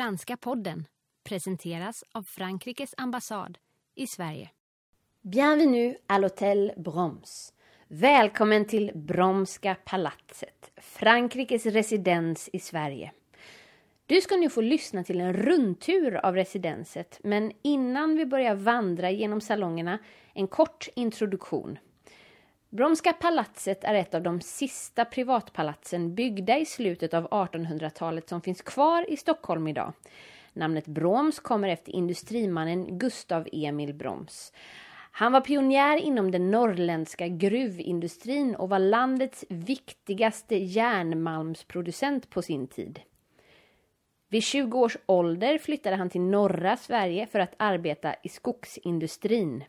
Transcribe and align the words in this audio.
Franska 0.00 0.36
podden 0.36 0.86
presenteras 1.24 2.04
av 2.12 2.22
Frankrikes 2.22 2.94
ambassad 2.96 3.58
i 3.94 4.06
Sverige. 4.06 4.50
Bienvenue 5.22 5.94
à 6.06 6.18
l'hôtel 6.18 6.72
Broms. 6.76 7.52
Välkommen 7.88 8.64
till 8.64 8.92
Bromska 8.94 9.76
palatset, 9.84 10.70
Frankrikes 10.76 11.66
residens 11.66 12.50
i 12.52 12.58
Sverige. 12.58 13.12
Du 14.06 14.20
ska 14.20 14.36
nu 14.36 14.50
få 14.50 14.60
lyssna 14.60 15.04
till 15.04 15.20
en 15.20 15.32
rundtur 15.32 16.14
av 16.14 16.34
residenset, 16.34 17.20
men 17.22 17.52
innan 17.62 18.16
vi 18.16 18.26
börjar 18.26 18.54
vandra 18.54 19.10
genom 19.10 19.40
salongerna, 19.40 19.98
en 20.34 20.46
kort 20.46 20.88
introduktion. 20.94 21.78
Bromska 22.72 23.12
palatset 23.12 23.84
är 23.84 23.94
ett 23.94 24.14
av 24.14 24.22
de 24.22 24.40
sista 24.40 25.04
privatpalatsen 25.04 26.14
byggda 26.14 26.58
i 26.58 26.66
slutet 26.66 27.14
av 27.14 27.28
1800-talet 27.28 28.28
som 28.28 28.40
finns 28.40 28.62
kvar 28.62 29.10
i 29.10 29.16
Stockholm 29.16 29.68
idag. 29.68 29.92
Namnet 30.52 30.86
Broms 30.86 31.40
kommer 31.40 31.68
efter 31.68 31.92
industrimannen 31.92 32.98
Gustav 32.98 33.48
Emil 33.52 33.94
Broms. 33.94 34.52
Han 35.10 35.32
var 35.32 35.40
pionjär 35.40 35.96
inom 35.96 36.30
den 36.30 36.50
norrländska 36.50 37.28
gruvindustrin 37.28 38.54
och 38.54 38.68
var 38.68 38.78
landets 38.78 39.44
viktigaste 39.48 40.56
järnmalmsproducent 40.56 42.30
på 42.30 42.42
sin 42.42 42.66
tid. 42.66 43.00
Vid 44.28 44.42
20 44.42 44.78
års 44.78 44.96
ålder 45.06 45.58
flyttade 45.58 45.96
han 45.96 46.10
till 46.10 46.20
norra 46.20 46.76
Sverige 46.76 47.26
för 47.26 47.38
att 47.38 47.54
arbeta 47.56 48.14
i 48.22 48.28
skogsindustrin. 48.28 49.64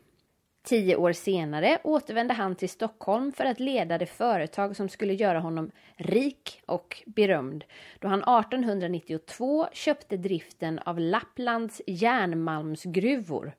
Tio 0.64 0.96
år 0.96 1.14
senare 1.14 1.78
återvände 1.84 2.34
han 2.34 2.56
till 2.56 2.70
Stockholm 2.70 3.32
för 3.32 3.46
att 3.46 3.60
leda 3.60 3.98
det 3.98 4.06
företag 4.06 4.76
som 4.76 4.90
skulle 4.90 5.14
göra 5.14 5.40
honom 5.40 5.72
rik 5.96 6.62
och 6.66 7.04
berömd 7.06 7.64
då 8.00 8.08
han 8.08 8.20
1892 8.20 9.68
köpte 9.74 10.18
driften 10.18 10.80
av 10.80 11.00
Lapplands 11.00 11.82
järnmalmsgruvor. 11.88 13.54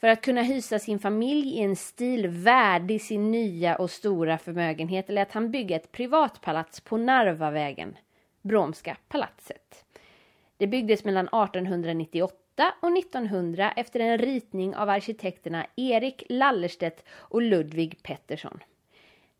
För 0.00 0.08
att 0.08 0.22
kunna 0.22 0.42
hysa 0.42 0.78
sin 0.78 0.98
familj 0.98 1.48
i 1.48 1.58
en 1.58 1.76
stil 1.76 2.28
värdig 2.28 3.02
sin 3.02 3.30
nya 3.30 3.76
och 3.76 3.90
stora 3.90 4.38
förmögenhet 4.38 5.08
lät 5.08 5.32
han 5.32 5.50
bygga 5.50 5.76
ett 5.76 5.92
privatpalats 5.92 6.80
på 6.80 6.96
Narvavägen, 6.96 7.96
Bromska 8.42 8.96
palatset. 9.08 9.84
Det 10.56 10.66
byggdes 10.66 11.04
mellan 11.04 11.28
1898 11.28 12.41
och 12.80 12.98
1900 12.98 13.72
efter 13.76 14.00
en 14.00 14.18
ritning 14.18 14.76
av 14.76 14.88
arkitekterna 14.88 15.66
Erik 15.76 16.22
Lallerstedt 16.28 17.04
och 17.10 17.42
Ludvig 17.42 18.02
Pettersson. 18.02 18.60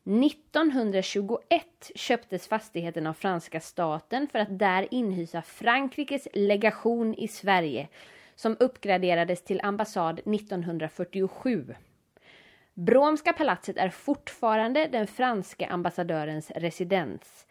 1921 0.04 1.90
köptes 1.94 2.48
fastigheten 2.48 3.06
av 3.06 3.14
franska 3.14 3.60
staten 3.60 4.28
för 4.28 4.38
att 4.38 4.58
där 4.58 4.88
inhysa 4.90 5.42
Frankrikes 5.42 6.28
legation 6.32 7.14
i 7.14 7.28
Sverige 7.28 7.88
som 8.34 8.56
uppgraderades 8.60 9.44
till 9.44 9.60
ambassad 9.62 10.18
1947. 10.18 11.74
Bromska 12.74 13.32
palatset 13.32 13.76
är 13.76 13.88
fortfarande 13.88 14.86
den 14.86 15.06
franska 15.06 15.66
ambassadörens 15.66 16.50
residens. 16.50 17.46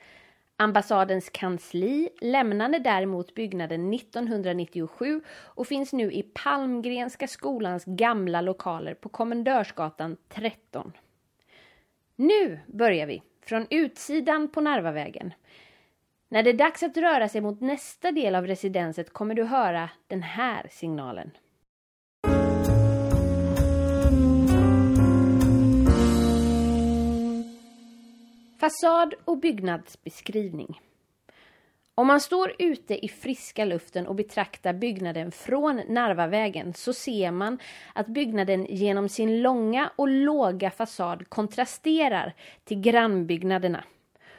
Ambassadens 0.62 1.30
kansli 1.30 2.10
lämnade 2.22 2.80
däremot 2.80 3.36
byggnaden 3.36 3.94
1997 3.94 5.22
och 5.30 5.68
finns 5.68 5.94
nu 5.94 6.12
i 6.12 6.24
Palmgrenska 6.24 7.28
skolans 7.28 7.84
gamla 7.86 8.42
lokaler 8.42 8.94
på 8.94 9.10
Kommendörsgatan 9.10 10.18
13. 10.30 10.94
Nu 12.16 12.60
börjar 12.68 13.08
vi 13.08 13.24
från 13.46 13.68
utsidan 13.70 14.48
på 14.48 14.62
Narvavägen. 14.62 15.34
När 16.30 16.44
det 16.44 16.50
är 16.50 16.54
dags 16.54 16.84
att 16.84 16.98
röra 16.98 17.30
sig 17.30 17.42
mot 17.42 17.62
nästa 17.62 18.12
del 18.12 18.36
av 18.36 18.48
residenset 18.48 19.14
kommer 19.14 19.36
du 19.36 19.44
höra 19.44 19.90
den 20.08 20.24
här 20.24 20.68
signalen. 20.72 21.32
Fasad 28.62 29.14
och 29.26 29.38
byggnadsbeskrivning. 29.38 30.82
Om 31.96 32.08
man 32.08 32.20
står 32.20 32.54
ute 32.60 33.06
i 33.06 33.08
friska 33.08 33.66
luften 33.66 34.08
och 34.08 34.16
betraktar 34.16 34.74
byggnaden 34.74 35.32
från 35.32 35.82
Narvavägen 35.88 36.74
så 36.74 36.94
ser 36.94 37.32
man 37.32 37.58
att 37.94 38.08
byggnaden 38.08 38.66
genom 38.70 39.10
sin 39.10 39.42
långa 39.42 39.92
och 39.96 40.08
låga 40.08 40.72
fasad 40.72 41.30
kontrasterar 41.30 42.34
till 42.64 42.82
grannbyggnaderna. 42.82 43.84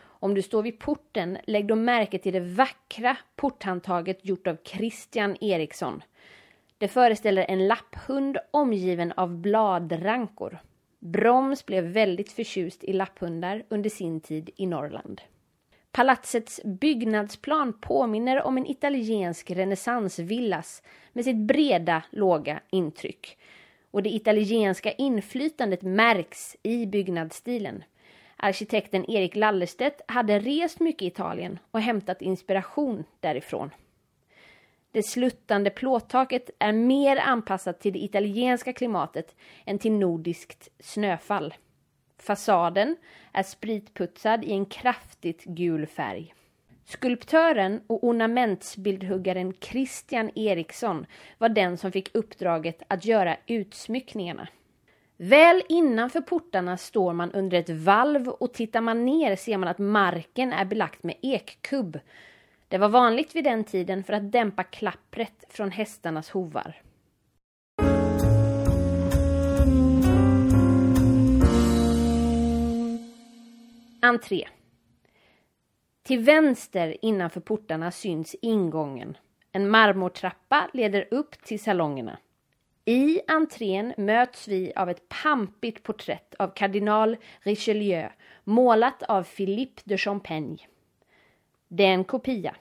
Om 0.03 0.35
du 0.35 0.43
står 0.43 0.63
vid 0.63 0.79
porten, 0.79 1.39
lägg 1.47 1.67
då 1.67 1.77
märke 1.77 2.19
till 2.19 2.33
det 2.33 2.41
vackra 2.41 3.17
porthandtaget 3.37 4.25
gjort 4.25 4.47
av 4.47 4.57
Christian 4.65 5.37
Eriksson. 5.41 6.03
Det 6.79 6.89
föreställer 6.89 7.47
en 7.49 7.67
lapphund 7.69 8.39
omgiven 8.51 9.13
av 9.13 9.37
bladrankor. 9.37 10.59
Broms 11.05 11.67
blev 11.67 11.85
väldigt 11.85 12.33
förtjust 12.33 12.85
i 12.85 12.93
lapphundar 12.93 13.65
under 13.69 13.91
sin 13.91 14.21
tid 14.21 14.51
i 14.57 14.67
Norrland. 14.67 15.21
Palatsets 15.93 16.61
byggnadsplan 16.65 17.73
påminner 17.73 18.43
om 18.43 18.57
en 18.57 18.67
italiensk 18.67 19.51
renässansvillas 19.51 20.83
med 21.13 21.25
sitt 21.25 21.37
breda, 21.37 22.03
låga 22.11 22.61
intryck. 22.71 23.39
Och 23.91 24.03
det 24.03 24.15
italienska 24.15 24.93
inflytandet 24.93 25.83
märks 25.83 26.57
i 26.63 26.87
byggnadsstilen. 26.87 27.85
Arkitekten 28.37 29.11
Erik 29.11 29.37
Lallerstedt 29.37 30.01
hade 30.09 30.39
rest 30.39 30.81
mycket 30.81 31.03
i 31.03 31.07
Italien 31.07 31.59
och 31.71 31.81
hämtat 31.81 32.23
inspiration 32.23 33.05
därifrån. 33.21 33.71
Det 34.93 35.03
sluttande 35.03 35.71
plåttaket 35.71 36.51
är 36.59 36.73
mer 36.73 37.17
anpassat 37.17 37.81
till 37.81 37.93
det 37.93 38.05
italienska 38.05 38.73
klimatet 38.73 39.37
än 39.67 39.79
till 39.79 39.93
nordiskt 39.93 40.69
snöfall. 40.81 41.55
Fasaden 42.19 42.97
är 43.33 43.43
spritputsad 43.43 44.45
i 44.45 44.53
en 44.53 44.67
kraftigt 44.67 45.45
gul 45.45 45.87
färg. 45.87 46.35
Skulptören 46.85 47.81
och 47.87 48.05
ornamentsbildhuggaren 48.05 49.55
Christian 49.61 50.31
Eriksson 50.35 51.07
var 51.39 51.49
den 51.49 51.79
som 51.79 51.93
fick 51.93 52.15
uppdraget 52.15 52.83
att 52.89 53.05
göra 53.05 53.37
utsmyckningarna. 53.47 54.49
Väl 55.17 55.63
innanför 55.69 56.21
portarna 56.21 56.77
står 56.77 57.13
man 57.13 57.33
under 57.33 57.59
ett 57.59 57.71
valv 57.71 58.29
och 58.29 58.55
tittar 58.55 58.81
man 58.81 59.05
ner 59.05 59.37
ser 59.37 59.57
man 59.57 59.69
att 59.69 59.79
marken 59.79 60.53
är 60.53 60.65
belagt 60.65 61.03
med 61.03 61.17
ekkubb 61.23 61.99
det 62.73 62.79
var 62.79 62.89
vanligt 62.89 63.37
vid 63.37 63.45
den 63.45 63.65
tiden 63.65 64.05
för 64.05 64.13
att 64.13 64.33
dämpa 64.33 64.63
klappret 64.63 65.45
från 65.49 65.71
hästarnas 65.71 66.31
hovar. 66.31 66.83
Entré. 74.03 74.49
Till 76.03 76.21
vänster 76.21 76.97
innanför 77.03 77.41
portarna 77.41 77.91
syns 77.91 78.37
ingången. 78.43 79.17
En 79.53 79.71
marmortrappa 79.71 80.71
leder 80.73 81.09
upp 81.11 81.45
till 81.45 81.61
salongerna. 81.61 82.19
I 82.85 83.21
entrén 83.29 83.95
möts 83.97 84.49
vi 84.49 84.73
av 84.77 84.91
ett 84.91 85.09
pampigt 85.09 85.83
porträtt 85.83 86.35
av 86.35 86.49
kardinal 86.49 87.17
Richelieu 87.41 88.09
målat 88.45 89.03
av 89.03 89.23
Philippe 89.23 89.83
de 89.85 89.99
Champagne. 89.99 90.59
Det 91.75 91.85
är 91.85 91.95
en 91.95 92.05
kopia. 92.05 92.55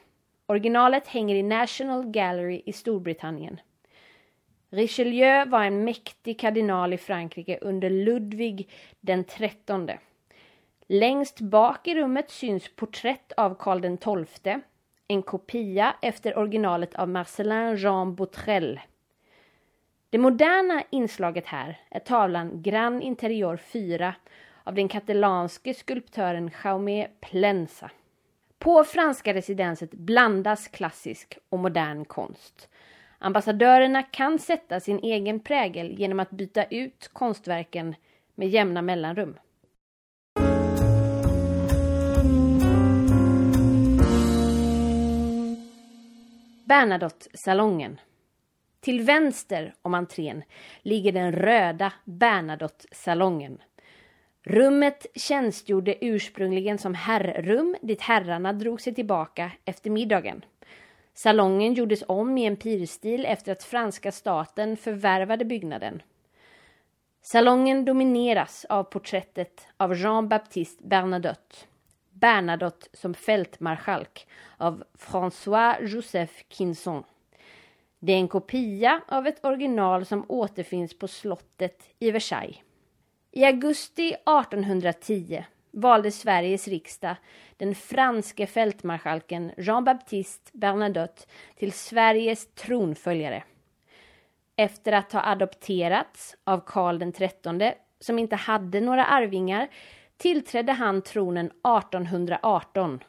Originalet 0.46 1.08
hänger 1.08 1.36
i 1.36 1.44
National 1.44 2.06
Gallery 2.06 2.62
i 2.66 2.74
Storbritannien. 2.74 3.60
Richelieu 4.70 5.46
var 5.46 5.64
en 5.64 5.84
mäktig 5.84 6.40
kardinal 6.40 6.94
i 6.94 6.98
Frankrike 6.98 7.58
under 7.62 7.90
Ludvig 7.90 8.70
den 9.00 9.24
trettonde. 9.24 10.00
Längst 10.88 11.40
bak 11.40 11.88
i 11.88 11.96
rummet 11.96 12.32
syns 12.32 12.76
porträtt 12.76 13.32
av 13.32 13.56
Karl 13.56 13.98
XII, 13.98 14.60
en 15.08 15.22
kopia 15.22 15.96
efter 16.02 16.38
originalet 16.38 16.96
av 16.96 17.10
Marcelin 17.10 17.76
Jean 17.76 18.16
Botrel. 18.16 18.80
Det 20.10 20.18
moderna 20.18 20.84
inslaget 20.90 21.46
här 21.46 21.80
är 21.90 22.00
tavlan 22.00 22.62
Grand 22.62 23.04
Interior 23.04 23.58
4 23.58 24.16
av 24.64 24.76
den 24.76 24.88
katalanske 24.88 25.74
skulptören 25.74 26.52
Jaume 26.64 27.08
Plensa. 27.22 27.92
På 28.62 28.84
franska 28.84 29.34
residenset 29.34 29.92
blandas 29.92 30.68
klassisk 30.68 31.38
och 31.50 31.60
modern 31.60 32.06
konst. 32.06 32.70
Ambassadörerna 33.20 34.04
kan 34.04 34.40
sätta 34.40 34.80
sin 34.80 35.00
egen 35.00 35.40
prägel 35.40 36.00
genom 36.00 36.20
att 36.20 36.32
byta 36.32 36.64
ut 36.64 37.10
konstverken 37.14 37.96
med 38.36 38.50
jämna 38.50 38.82
mellanrum. 38.82 39.38
Bernadotte-salongen. 46.66 48.00
Till 48.80 49.02
vänster 49.02 49.74
om 49.82 49.94
entrén 49.94 50.44
ligger 50.82 51.12
den 51.12 51.32
röda 51.32 51.94
Bernadotte-salongen 52.06 53.62
Rummet 54.44 55.06
tjänstgjorde 55.16 56.06
ursprungligen 56.06 56.78
som 56.78 56.94
herrrum 56.94 57.76
dit 57.82 58.02
herrarna 58.02 58.54
drog 58.54 58.82
sig 58.82 58.96
tillbaka 58.96 59.52
efter 59.66 59.90
middagen. 59.90 60.46
Salongen 61.14 61.74
gjordes 61.74 62.04
om 62.08 62.38
i 62.38 62.46
empirstil 62.46 63.26
efter 63.26 63.52
att 63.52 63.64
franska 63.64 64.12
staten 64.12 64.78
förvärvade 64.78 65.46
byggnaden. 65.46 66.02
Salongen 67.22 67.86
domineras 67.86 68.66
av 68.70 68.84
porträttet 68.84 69.68
av 69.78 69.96
Jean-Baptiste 69.96 70.84
Bernadotte. 70.84 71.56
Bernadotte 72.10 72.88
som 72.94 73.14
fältmarskalk 73.14 74.28
av 74.58 74.84
François-Joseph 74.98 76.44
Quinson. 76.50 77.04
Det 78.00 78.14
är 78.14 78.18
en 78.18 78.28
kopia 78.28 79.02
av 79.08 79.28
ett 79.28 79.46
original 79.46 80.06
som 80.06 80.26
återfinns 80.28 81.00
på 81.00 81.08
slottet 81.08 81.84
i 82.00 82.12
Versailles. 82.12 82.58
I 83.34 83.46
augusti 83.46 84.08
1810 84.08 85.44
valde 85.72 86.12
Sveriges 86.12 86.68
riksdag 86.68 87.16
den 87.58 87.76
franske 87.76 88.48
fältmarskalken 88.48 89.52
Jean-Baptiste 89.58 90.52
Bernadotte 90.54 91.24
till 91.56 91.72
Sveriges 91.72 92.48
tronföljare. 92.48 93.44
Efter 94.56 94.92
att 94.92 95.12
ha 95.12 95.26
adopterats 95.26 96.36
av 96.44 96.60
Karl 96.66 97.12
XIII, 97.12 97.74
som 98.00 98.20
inte 98.20 98.36
hade 98.36 98.82
några 98.82 99.06
arvingar, 99.06 99.68
tillträdde 100.18 100.72
han 100.72 101.02
tronen 101.02 101.46
1818. 101.46 103.04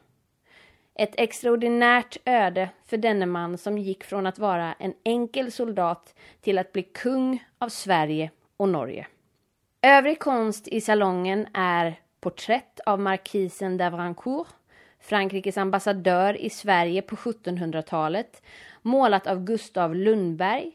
Ett 0.94 1.14
extraordinärt 1.16 2.16
öde 2.24 2.68
för 2.86 2.96
denne 2.96 3.26
man 3.26 3.58
som 3.58 3.78
gick 3.78 4.04
från 4.04 4.26
att 4.26 4.38
vara 4.38 4.72
en 4.72 4.94
enkel 5.04 5.52
soldat 5.52 6.14
till 6.40 6.58
att 6.58 6.72
bli 6.72 6.82
kung 6.82 7.44
av 7.58 7.68
Sverige 7.68 8.30
och 8.56 8.68
Norge. 8.68 9.06
Övrig 9.84 10.18
konst 10.18 10.68
i 10.68 10.80
salongen 10.80 11.46
är 11.54 12.00
porträtt 12.20 12.80
av 12.86 13.00
markisen 13.00 13.80
d'Avrancourt, 13.80 14.48
Frankrikes 15.00 15.58
ambassadör 15.58 16.40
i 16.40 16.50
Sverige 16.50 17.02
på 17.02 17.16
1700-talet, 17.16 18.42
målat 18.82 19.26
av 19.26 19.44
Gustav 19.44 19.94
Lundberg 19.94 20.72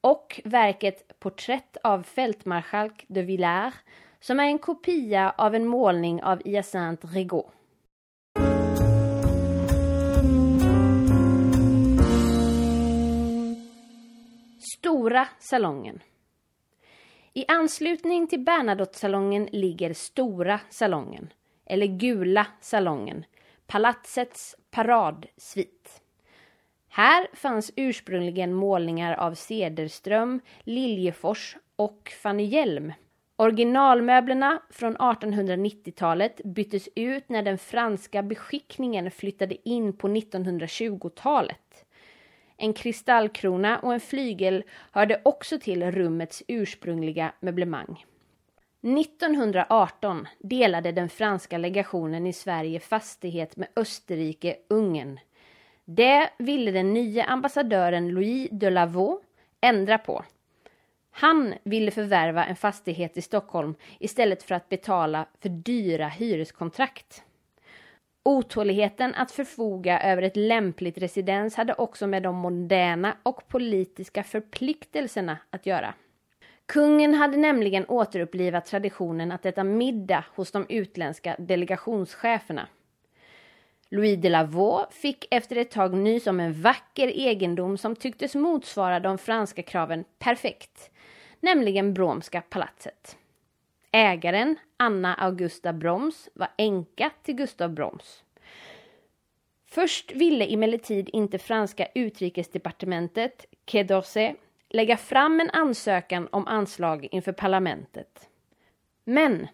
och 0.00 0.40
verket 0.44 1.18
Porträtt 1.18 1.76
av 1.82 2.02
fältmarskalk 2.02 3.04
de 3.08 3.22
Villars 3.22 3.74
som 4.20 4.40
är 4.40 4.44
en 4.44 4.58
kopia 4.58 5.34
av 5.38 5.54
en 5.54 5.66
målning 5.66 6.22
av 6.22 6.42
Hyacinthe 6.44 7.06
Rigaud. 7.06 7.44
Stora 14.78 15.28
salongen 15.38 16.00
i 17.36 17.44
anslutning 17.48 18.26
till 18.26 18.40
Bernadotte-salongen 18.40 19.48
ligger 19.52 19.92
Stora 19.92 20.60
salongen, 20.70 21.32
eller 21.66 21.86
Gula 21.86 22.46
salongen, 22.60 23.24
palatsets 23.66 24.56
paradsvit. 24.70 26.02
Här 26.88 27.28
fanns 27.32 27.72
ursprungligen 27.76 28.52
målningar 28.52 29.14
av 29.14 29.34
Cederström, 29.34 30.40
Liljefors 30.60 31.56
och 31.76 32.12
Fanny 32.22 32.44
Hjelm. 32.44 32.92
Originalmöblerna 33.36 34.62
från 34.70 34.96
1890-talet 34.96 36.40
byttes 36.44 36.88
ut 36.94 37.28
när 37.28 37.42
den 37.42 37.58
franska 37.58 38.22
beskickningen 38.22 39.10
flyttade 39.10 39.68
in 39.68 39.96
på 39.96 40.08
1920-talet. 40.08 41.65
En 42.56 42.72
kristallkrona 42.72 43.78
och 43.78 43.94
en 43.94 44.00
flygel 44.00 44.64
hörde 44.90 45.20
också 45.24 45.58
till 45.58 45.90
rummets 45.90 46.42
ursprungliga 46.48 47.32
möblemang. 47.40 48.04
1918 48.82 50.28
delade 50.38 50.92
den 50.92 51.08
franska 51.08 51.58
legationen 51.58 52.26
i 52.26 52.32
Sverige 52.32 52.80
fastighet 52.80 53.56
med 53.56 53.68
Österrike-Ungern. 53.76 55.18
Det 55.84 56.30
ville 56.38 56.70
den 56.70 56.94
nya 56.94 57.24
ambassadören 57.24 58.08
Louis 58.08 58.48
de 58.52 58.70
Lavaux 58.70 59.24
ändra 59.60 59.98
på. 59.98 60.24
Han 61.10 61.54
ville 61.62 61.90
förvärva 61.90 62.44
en 62.44 62.56
fastighet 62.56 63.16
i 63.16 63.22
Stockholm 63.22 63.74
istället 63.98 64.42
för 64.42 64.54
att 64.54 64.68
betala 64.68 65.26
för 65.40 65.48
dyra 65.48 66.08
hyreskontrakt. 66.08 67.22
Otåligheten 68.26 69.14
att 69.14 69.30
förfoga 69.30 70.00
över 70.00 70.22
ett 70.22 70.36
lämpligt 70.36 70.98
residens 70.98 71.56
hade 71.56 71.74
också 71.74 72.06
med 72.06 72.22
de 72.22 72.34
moderna 72.34 73.16
och 73.22 73.48
politiska 73.48 74.22
förpliktelserna 74.22 75.38
att 75.50 75.66
göra. 75.66 75.94
Kungen 76.66 77.14
hade 77.14 77.36
nämligen 77.36 77.86
återupplivat 77.88 78.66
traditionen 78.66 79.32
att 79.32 79.46
äta 79.46 79.64
middag 79.64 80.24
hos 80.34 80.52
de 80.52 80.66
utländska 80.68 81.36
delegationscheferna. 81.38 82.68
Louis 83.88 84.20
de 84.20 84.28
Lavaux 84.28 84.96
fick 84.96 85.26
efter 85.30 85.56
ett 85.56 85.70
tag 85.70 85.94
nys 85.94 86.26
om 86.26 86.40
en 86.40 86.62
vacker 86.62 87.08
egendom 87.08 87.78
som 87.78 87.96
tycktes 87.96 88.34
motsvara 88.34 89.00
de 89.00 89.18
franska 89.18 89.62
kraven 89.62 90.04
perfekt, 90.18 90.90
nämligen 91.40 91.94
Bromska 91.94 92.40
palatset. 92.40 93.16
Ägaren, 93.96 94.58
Anna 94.76 95.14
Augusta 95.14 95.72
Broms, 95.72 96.28
var 96.34 96.48
änka 96.56 97.10
till 97.22 97.34
Gustav 97.34 97.70
Broms. 97.70 98.24
Först 99.66 100.12
ville 100.12 100.44
emellertid 100.44 101.10
inte 101.12 101.38
franska 101.38 101.86
utrikesdepartementet, 101.94 103.46
Quai 103.64 103.82
d'Orsay, 103.82 104.34
lägga 104.68 104.96
fram 104.96 105.40
en 105.40 105.50
ansökan 105.50 106.28
om 106.32 106.46
anslag 106.46 107.08
inför 107.10 107.32
parlamentet. 107.32 108.28
Men 109.04 109.48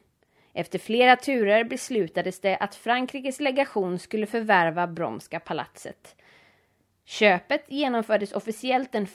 efter 0.52 0.78
flera 0.78 1.16
turer 1.16 1.64
beslutades 1.64 2.40
det 2.40 2.56
att 2.56 2.74
Frankrikes 2.74 3.40
legation 3.40 3.98
skulle 3.98 4.26
förvärva 4.26 4.86
Bromska 4.86 5.40
palatset. 5.40 6.16
Köpet 7.04 7.64
genomfördes 7.68 8.32
officiellt 8.32 8.92
den 8.92 9.04
1 9.04 9.10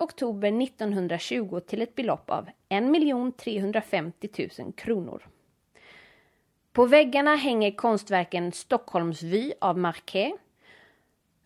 oktober 0.00 0.62
1920 0.62 1.60
till 1.60 1.82
ett 1.82 1.94
belopp 1.94 2.30
av 2.30 2.48
1 2.68 3.36
350 3.36 4.48
000 4.58 4.72
kronor. 4.72 5.22
På 6.72 6.86
väggarna 6.86 7.34
hänger 7.34 7.70
konstverken 7.70 8.52
Stockholmsvy 8.52 9.52
av 9.60 9.78
Marquet, 9.78 10.34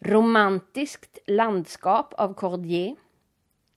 Romantiskt 0.01 1.19
landskap 1.27 2.15
av 2.15 2.35
Cordier, 2.35 2.97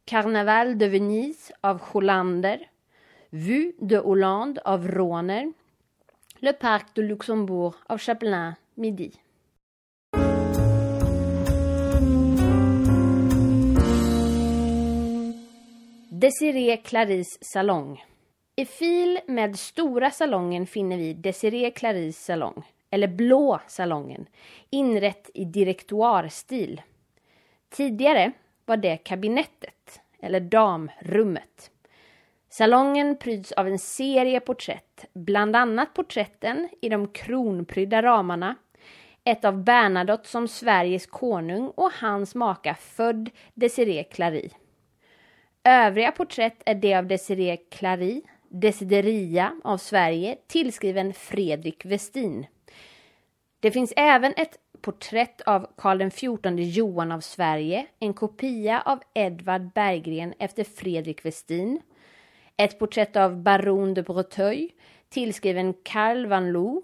Carnaval 0.06 0.78
de 0.78 0.88
Venise 0.88 1.54
av 1.62 1.82
Hollander, 1.82 2.70
Vue 3.30 3.72
de 3.80 3.98
Hollande 3.98 4.62
av 4.66 4.88
Rohner, 4.88 5.54
Le 6.40 6.54
Parc 6.54 6.84
de 6.94 7.02
Luxembourg 7.02 7.76
av 7.88 8.00
Chapelain 8.00 8.54
Midi. 8.74 9.12
Desiree 16.26 16.78
Claris 16.78 17.38
salong. 17.42 18.04
I 18.56 18.66
fil 18.66 19.20
med 19.28 19.60
Stora 19.60 20.12
salongen 20.12 20.68
finner 20.68 20.98
vi 20.98 21.14
Desiree 21.14 21.72
Claris 21.72 22.26
salong, 22.26 22.64
eller 22.90 23.08
Blå 23.08 23.60
salongen, 23.68 24.26
inrett 24.70 25.30
i 25.34 25.46
direktoarstil. 25.46 26.82
Tidigare 27.70 28.32
var 28.66 28.78
det 28.78 28.98
kabinettet, 28.98 30.02
eller 30.20 30.40
damrummet. 30.40 31.72
Salongen 32.50 33.18
pryds 33.18 33.52
av 33.52 33.68
en 33.68 33.80
serie 33.80 34.40
porträtt, 34.40 35.06
bland 35.14 35.56
annat 35.56 35.94
porträtten 35.94 36.70
i 36.82 36.90
de 36.90 37.08
kronprydda 37.08 38.02
ramarna, 38.02 38.56
ett 39.24 39.46
av 39.46 39.64
Bernadotte 39.64 40.30
som 40.30 40.48
Sveriges 40.48 41.06
konung 41.06 41.68
och 41.68 41.92
hans 41.92 42.36
maka 42.36 42.76
född 42.76 43.30
Desiree 43.54 44.04
Clary. 44.04 44.50
Övriga 45.68 46.12
porträtt 46.12 46.62
är 46.66 46.76
det 46.76 46.96
av 46.96 47.08
Desiree 47.08 47.58
Clary, 47.58 48.22
Desideria 48.50 49.56
av 49.64 49.78
Sverige, 49.78 50.38
tillskriven 50.48 51.14
Fredrik 51.14 51.86
Westin. 51.86 52.46
Det 53.60 53.72
finns 53.72 53.94
även 53.96 54.34
ett 54.38 54.58
porträtt 54.82 55.42
av 55.42 55.68
Karl 55.78 56.10
XIV 56.10 56.60
Johan 56.60 57.12
av 57.12 57.20
Sverige, 57.20 57.86
en 58.00 58.14
kopia 58.14 58.82
av 58.86 59.00
Edvard 59.14 59.74
Berggren 59.74 60.34
efter 60.40 60.64
Fredrik 60.64 61.26
Westin, 61.26 61.82
ett 62.58 62.80
porträtt 62.80 63.16
av 63.16 63.42
Baron 63.42 63.94
de 63.94 64.02
Breteuil, 64.02 64.72
tillskriven 65.10 65.74
Karl 65.84 66.26
van 66.26 66.52
Loo, 66.52 66.84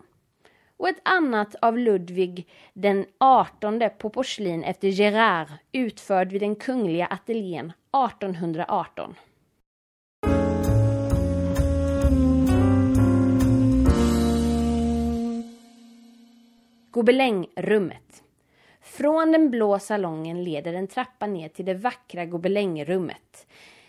och 0.77 0.89
ett 0.89 1.01
annat 1.03 1.55
av 1.61 1.77
Ludvig 1.77 2.47
den 2.73 3.05
18 3.17 3.81
på 3.97 4.09
porslin 4.09 4.63
efter 4.63 4.87
Gerard, 4.87 5.47
utförd 5.71 6.31
vid 6.31 6.41
den 6.41 6.55
kungliga 6.55 7.05
ateljén. 7.05 7.73
1818. 7.93 9.15
Gobelängrummet. 16.91 18.23
Från 18.81 19.31
den 19.31 19.49
blå 19.49 19.79
salongen 19.79 20.43
leder 20.43 20.73
en 20.73 20.87
trappa 20.87 21.27
ner 21.27 21.49
till 21.49 21.65
det 21.65 21.73
vackra 21.73 22.25
gobelängrummet. 22.25 23.47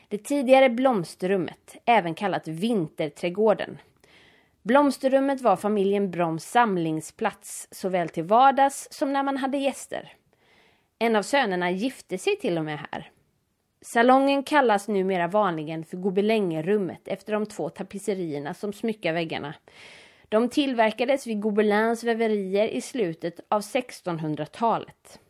Det 0.09 0.19
tidigare 0.19 0.71
blomsterrummet, 0.71 1.77
även 1.85 2.15
kallat 2.15 2.49
vinterträdgården. 2.49 3.79
Blomsterrummet 4.63 5.41
var 5.41 5.57
familjen 5.57 6.11
Broms 6.11 6.45
samlingsplats 6.45 7.69
såväl 7.71 8.09
till 8.09 8.25
vardags 8.25 8.89
som 8.91 9.13
när 9.13 9.23
man 9.23 9.37
hade 9.37 9.59
gäster. 9.59 10.13
En 10.99 11.17
av 11.17 11.23
sönerna 11.23 11.71
gifte 11.71 12.19
sig 12.19 12.37
till 12.37 12.59
och 12.59 12.65
med 12.65 12.79
här. 12.79 13.11
Salongen 13.85 14.43
kallas 14.43 14.89
numera 14.89 15.29
vanligen 15.29 15.85
för 15.85 15.97
Gobelängerummet 15.97 17.09
efter 17.09 17.33
de 17.33 17.47
två 17.47 17.69
tapisserierna 17.69 18.55
som 18.55 18.73
smyckar 18.73 19.13
väggarna. 19.13 19.55
De 20.29 20.49
tillverkades 20.49 21.27
vid 21.27 21.41
Gobelins 21.41 22.05
väverier 22.05 22.69
i 22.69 22.81
slutet 22.81 23.41
av 23.49 23.61
1600-talet. 23.61 25.21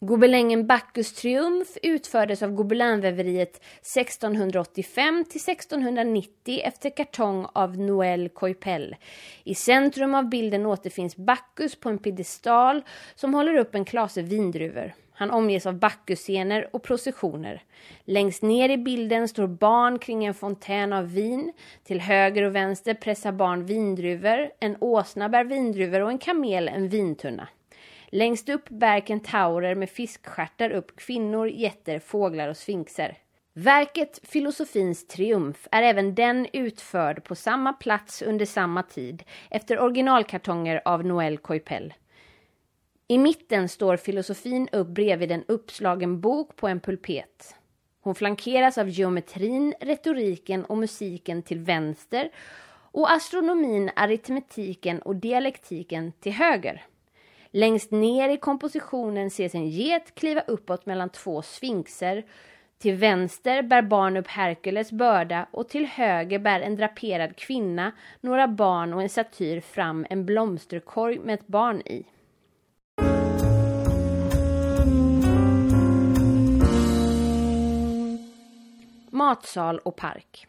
Gobelängen 0.00 0.66
Bacchus 0.66 1.14
triumf 1.14 1.68
utfördes 1.82 2.42
av 2.42 2.52
Gobelinväveriet 2.52 3.60
1685 3.80 5.24
till 5.24 5.40
1690 5.40 6.60
efter 6.64 6.90
kartong 6.90 7.46
av 7.52 7.78
Noël 7.78 8.28
Coypel. 8.28 8.96
I 9.44 9.54
centrum 9.54 10.14
av 10.14 10.28
bilden 10.28 10.66
återfinns 10.66 11.16
Bacchus 11.16 11.76
på 11.76 11.88
en 11.88 11.98
piedestal 11.98 12.82
som 13.14 13.34
håller 13.34 13.56
upp 13.56 13.74
en 13.74 13.84
klase 13.84 14.22
vindruvor. 14.22 14.92
Han 15.18 15.30
omges 15.30 15.66
av 15.66 15.74
Bacchusscener 15.74 16.68
och 16.72 16.82
processioner. 16.82 17.62
Längst 18.04 18.42
ner 18.42 18.68
i 18.68 18.76
bilden 18.76 19.28
står 19.28 19.46
barn 19.46 19.98
kring 19.98 20.24
en 20.24 20.34
fontän 20.34 20.92
av 20.92 21.12
vin. 21.12 21.52
Till 21.84 22.00
höger 22.00 22.42
och 22.42 22.54
vänster 22.54 22.94
pressar 22.94 23.32
barn 23.32 23.66
vindruvor, 23.66 24.50
en 24.60 24.76
åsna 24.80 25.28
bär 25.28 25.44
vindruvor 25.44 26.00
och 26.00 26.10
en 26.10 26.18
kamel 26.18 26.68
en 26.68 26.88
vintunna. 26.88 27.48
Längst 28.08 28.48
upp 28.48 28.68
bär 28.68 29.00
kentaurer 29.00 29.74
med 29.74 29.90
fiskstjärtar 29.90 30.70
upp 30.70 30.96
kvinnor, 30.96 31.48
getter, 31.48 31.98
fåglar 31.98 32.48
och 32.48 32.56
sfinxer. 32.56 33.18
Verket 33.52 34.20
Filosofins 34.22 35.06
triumf 35.06 35.68
är 35.70 35.82
även 35.82 36.14
den 36.14 36.46
utförd 36.52 37.24
på 37.24 37.34
samma 37.34 37.72
plats 37.72 38.22
under 38.22 38.46
samma 38.46 38.82
tid 38.82 39.22
efter 39.50 39.80
originalkartonger 39.80 40.82
av 40.84 41.04
Noël 41.04 41.38
Coypel. 41.38 41.94
I 43.08 43.18
mitten 43.18 43.68
står 43.68 43.96
filosofin 43.96 44.68
upp 44.72 44.86
bredvid 44.86 45.32
en 45.32 45.44
uppslagen 45.48 46.20
bok 46.20 46.56
på 46.56 46.68
en 46.68 46.80
pulpet. 46.80 47.54
Hon 48.00 48.14
flankeras 48.14 48.78
av 48.78 48.88
geometrin, 48.88 49.74
retoriken 49.80 50.64
och 50.64 50.78
musiken 50.78 51.42
till 51.42 51.58
vänster 51.58 52.30
och 52.92 53.12
astronomin, 53.12 53.90
aritmetiken 53.96 55.02
och 55.02 55.16
dialektiken 55.16 56.12
till 56.12 56.32
höger. 56.32 56.84
Längst 57.50 57.90
ner 57.90 58.28
i 58.28 58.36
kompositionen 58.36 59.26
ses 59.26 59.54
en 59.54 59.68
get 59.68 60.14
kliva 60.14 60.40
uppåt 60.40 60.86
mellan 60.86 61.10
två 61.10 61.42
sfinxer. 61.42 62.24
Till 62.78 62.94
vänster 62.94 63.62
bär 63.62 63.82
barn 63.82 64.16
upp 64.16 64.28
Herkules 64.28 64.92
börda 64.92 65.46
och 65.50 65.68
till 65.68 65.86
höger 65.86 66.38
bär 66.38 66.60
en 66.60 66.76
draperad 66.76 67.36
kvinna, 67.36 67.92
några 68.20 68.48
barn 68.48 68.92
och 68.92 69.02
en 69.02 69.08
satyr 69.08 69.60
fram 69.60 70.06
en 70.10 70.26
blomsterkorg 70.26 71.18
med 71.18 71.34
ett 71.34 71.46
barn 71.46 71.80
i. 71.80 72.04
Matsal 79.26 79.78
och 79.78 79.96
park. 79.96 80.46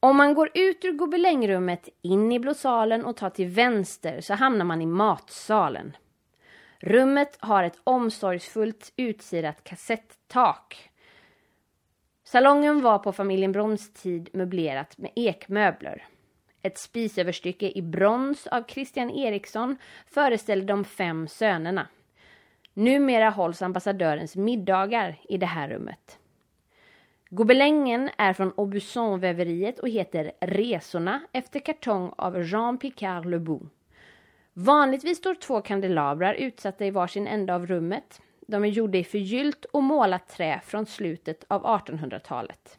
Om 0.00 0.16
man 0.16 0.34
går 0.34 0.50
ut 0.54 0.84
ur 0.84 0.92
gobelängrummet 0.92 1.88
in 2.02 2.32
i 2.32 2.38
blå 2.38 2.54
salen 2.54 3.04
och 3.04 3.16
tar 3.16 3.30
till 3.30 3.48
vänster 3.48 4.20
så 4.20 4.34
hamnar 4.34 4.64
man 4.64 4.82
i 4.82 4.86
matsalen. 4.86 5.96
Rummet 6.78 7.36
har 7.40 7.64
ett 7.64 7.78
omsorgsfullt 7.84 8.92
utsirat 8.96 9.64
kassettak. 9.64 10.90
Salongen 12.24 12.82
var 12.82 12.98
på 12.98 13.12
familjen 13.12 13.52
Broms 13.52 13.92
tid 13.92 14.28
möblerat 14.32 14.98
med 14.98 15.10
ekmöbler. 15.16 16.06
Ett 16.62 16.78
spisöverstycke 16.78 17.70
i 17.78 17.82
brons 17.82 18.46
av 18.46 18.64
Christian 18.68 19.10
Eriksson 19.10 19.76
föreställer 20.06 20.64
de 20.64 20.84
fem 20.84 21.28
sönerna. 21.28 21.86
Numera 22.74 23.30
hålls 23.30 23.62
ambassadörens 23.62 24.36
middagar 24.36 25.20
i 25.28 25.38
det 25.38 25.46
här 25.46 25.68
rummet. 25.68 26.18
Gobelängen 27.34 28.10
är 28.18 28.32
från 28.32 28.52
Aubusson-väveriet 28.56 29.78
och 29.78 29.88
heter 29.88 30.32
Resorna 30.40 31.20
efter 31.32 31.60
kartong 31.60 32.12
av 32.16 32.42
Jean 32.42 32.78
Picard 32.78 33.26
Lebout. 33.26 33.62
Vanligtvis 34.52 35.18
står 35.18 35.34
två 35.34 35.60
kandelabrar 35.60 36.34
utsatta 36.34 36.86
i 36.86 36.90
varsin 36.90 37.26
ände 37.26 37.54
av 37.54 37.66
rummet. 37.66 38.20
De 38.46 38.64
är 38.64 38.68
gjorda 38.68 38.98
i 38.98 39.04
förgyllt 39.04 39.64
och 39.64 39.82
målat 39.82 40.28
trä 40.28 40.60
från 40.64 40.86
slutet 40.86 41.44
av 41.48 41.62
1800-talet. 41.62 42.78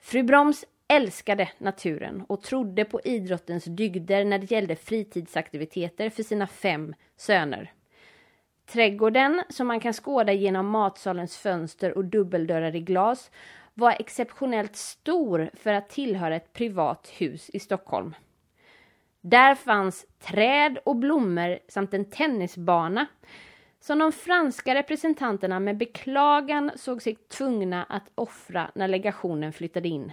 Fru 0.00 0.22
Broms 0.22 0.64
älskade 0.88 1.48
naturen 1.58 2.24
och 2.28 2.42
trodde 2.42 2.84
på 2.84 3.00
idrottens 3.04 3.64
dygder 3.64 4.24
när 4.24 4.38
det 4.38 4.50
gällde 4.50 4.76
fritidsaktiviteter 4.76 6.10
för 6.10 6.22
sina 6.22 6.46
fem 6.46 6.94
söner. 7.16 7.72
Trädgården, 8.66 9.42
som 9.48 9.66
man 9.66 9.80
kan 9.80 9.92
skåda 9.92 10.32
genom 10.32 10.66
matsalens 10.66 11.36
fönster 11.36 11.98
och 11.98 12.04
dubbeldörrar 12.04 12.76
i 12.76 12.80
glas, 12.80 13.30
var 13.74 13.96
exceptionellt 13.98 14.76
stor 14.76 15.50
för 15.54 15.72
att 15.72 15.88
tillhöra 15.88 16.36
ett 16.36 16.52
privat 16.52 17.12
hus 17.16 17.50
i 17.52 17.58
Stockholm. 17.58 18.14
Där 19.20 19.54
fanns 19.54 20.06
träd 20.18 20.78
och 20.84 20.96
blommor 20.96 21.58
samt 21.68 21.94
en 21.94 22.04
tennisbana 22.04 23.06
som 23.80 23.98
de 23.98 24.12
franska 24.12 24.74
representanterna 24.74 25.60
med 25.60 25.76
beklagan 25.76 26.70
såg 26.76 27.02
sig 27.02 27.14
tvungna 27.14 27.84
att 27.84 28.10
offra 28.14 28.70
när 28.74 28.88
legationen 28.88 29.52
flyttade 29.52 29.88
in. 29.88 30.12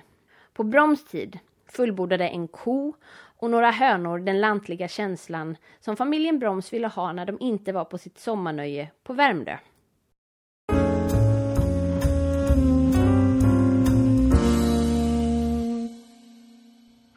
På 0.54 0.64
Broms 0.64 1.06
tid 1.06 1.40
fullbordade 1.68 2.28
en 2.28 2.48
ko 2.48 2.94
och 3.38 3.50
några 3.50 3.72
hönor 3.72 4.20
den 4.20 4.42
lantliga 4.42 4.88
känslan 4.88 5.58
som 5.80 5.98
familjen 5.98 6.40
Broms 6.40 6.74
ville 6.74 6.88
ha 6.88 7.14
när 7.14 7.26
de 7.26 7.38
inte 7.40 7.72
var 7.72 7.86
på 7.86 7.98
sitt 7.98 8.20
sommarnöje 8.20 8.92
på 9.04 9.14
Värmdö. 9.14 9.58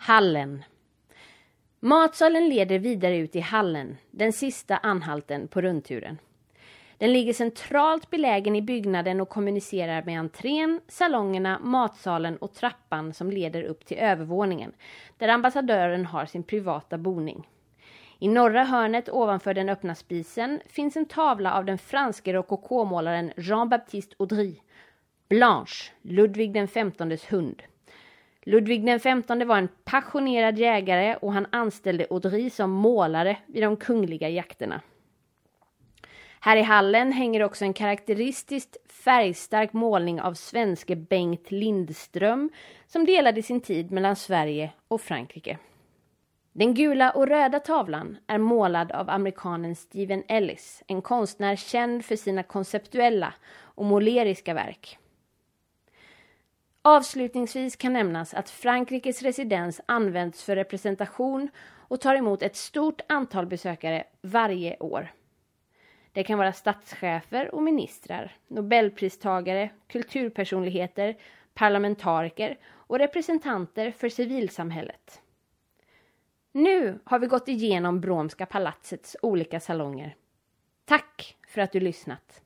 Hallen. 0.06 0.64
Matsalen 1.80 2.48
leder 2.48 2.78
vidare 2.78 3.16
ut 3.16 3.36
i 3.36 3.40
hallen, 3.40 3.96
den 4.10 4.32
sista 4.32 4.76
anhalten 4.76 5.48
på 5.48 5.60
rundturen. 5.60 6.18
Den 6.98 7.12
ligger 7.12 7.32
centralt 7.32 8.10
belägen 8.10 8.56
i 8.56 8.62
byggnaden 8.62 9.20
och 9.20 9.28
kommunicerar 9.28 10.02
med 10.02 10.18
entrén, 10.18 10.80
salongerna, 10.88 11.58
matsalen 11.58 12.36
och 12.36 12.54
trappan 12.54 13.14
som 13.14 13.30
leder 13.30 13.62
upp 13.62 13.86
till 13.86 13.96
övervåningen, 13.96 14.72
där 15.18 15.28
ambassadören 15.28 16.06
har 16.06 16.26
sin 16.26 16.42
privata 16.42 16.98
boning. 16.98 17.48
I 18.18 18.28
norra 18.28 18.64
hörnet 18.64 19.08
ovanför 19.08 19.54
den 19.54 19.68
öppna 19.68 19.94
spisen 19.94 20.60
finns 20.66 20.96
en 20.96 21.06
tavla 21.06 21.54
av 21.54 21.64
den 21.64 21.78
franske 21.78 22.32
rokokomålaren 22.32 23.32
Jean-Baptiste 23.36 24.16
Audry, 24.18 24.56
Blanche, 25.28 25.92
Ludvig 26.02 26.52
den 26.52 26.68
XVs 26.68 27.32
hund. 27.32 27.62
Ludvig 28.46 28.86
den 28.86 28.98
XV 28.98 29.44
var 29.44 29.58
en 29.58 29.68
passionerad 29.84 30.58
jägare 30.58 31.16
och 31.16 31.32
han 31.32 31.46
anställde 31.50 32.06
Audry 32.10 32.50
som 32.50 32.70
målare 32.70 33.36
vid 33.46 33.62
de 33.62 33.76
kungliga 33.76 34.28
jakterna. 34.28 34.80
Här 36.40 36.56
i 36.56 36.62
hallen 36.62 37.12
hänger 37.12 37.42
också 37.42 37.64
en 37.64 37.72
karaktäristiskt 37.72 38.76
färgstark 39.04 39.72
målning 39.72 40.20
av 40.20 40.34
svenske 40.34 40.96
Bengt 40.96 41.50
Lindström 41.50 42.50
som 42.86 43.06
delade 43.06 43.42
sin 43.42 43.60
tid 43.60 43.90
mellan 43.90 44.16
Sverige 44.16 44.72
och 44.88 45.00
Frankrike. 45.00 45.58
Den 46.52 46.74
gula 46.74 47.10
och 47.10 47.26
röda 47.26 47.60
tavlan 47.60 48.16
är 48.26 48.38
målad 48.38 48.92
av 48.92 49.10
amerikanen 49.10 49.76
Steven 49.76 50.22
Ellis, 50.28 50.82
en 50.86 51.02
konstnär 51.02 51.56
känd 51.56 52.04
för 52.04 52.16
sina 52.16 52.42
konceptuella 52.42 53.34
och 53.54 53.84
måleriska 53.84 54.54
verk. 54.54 54.98
Avslutningsvis 56.86 57.76
kan 57.76 57.92
nämnas 57.92 58.34
att 58.34 58.50
Frankrikes 58.50 59.22
residens 59.22 59.80
används 59.86 60.44
för 60.44 60.56
representation 60.56 61.48
och 61.88 62.00
tar 62.00 62.14
emot 62.14 62.42
ett 62.42 62.56
stort 62.56 63.00
antal 63.08 63.46
besökare 63.46 64.04
varje 64.22 64.76
år. 64.76 65.12
Det 66.12 66.24
kan 66.24 66.38
vara 66.38 66.52
statschefer 66.52 67.54
och 67.54 67.62
ministrar, 67.62 68.36
nobelpristagare, 68.48 69.70
kulturpersonligheter, 69.86 71.16
parlamentariker 71.54 72.58
och 72.66 72.98
representanter 72.98 73.90
för 73.90 74.08
civilsamhället. 74.08 75.20
Nu 76.52 76.98
har 77.04 77.18
vi 77.18 77.26
gått 77.26 77.48
igenom 77.48 78.00
Bromska 78.00 78.46
palatsets 78.46 79.16
olika 79.22 79.60
salonger. 79.60 80.16
Tack 80.84 81.36
för 81.48 81.60
att 81.60 81.72
du 81.72 81.80
lyssnat! 81.80 82.43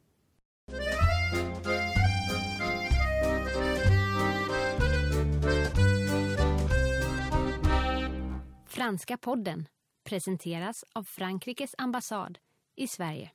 Franska 8.78 9.16
podden 9.16 9.68
presenteras 10.04 10.84
av 10.94 11.02
Frankrikes 11.04 11.74
ambassad 11.78 12.38
i 12.76 12.88
Sverige. 12.88 13.30